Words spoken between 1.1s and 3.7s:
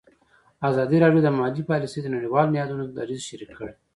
د مالي پالیسي د نړیوالو نهادونو دریځ شریک